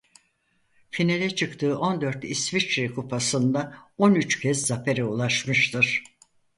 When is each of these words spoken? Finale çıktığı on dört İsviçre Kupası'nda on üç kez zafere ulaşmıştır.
Finale 0.89 1.35
çıktığı 1.35 1.77
on 1.79 2.01
dört 2.01 2.23
İsviçre 2.23 2.93
Kupası'nda 2.93 3.77
on 3.97 4.15
üç 4.15 4.39
kez 4.39 4.61
zafere 4.65 5.03
ulaşmıştır. 5.03 6.03